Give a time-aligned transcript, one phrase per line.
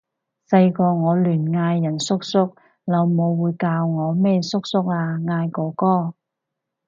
[0.49, 2.55] 細個我亂嗌人叔叔，
[2.85, 5.19] 老母會教我咩叔叔啊！
[5.19, 6.15] 嗌哥哥！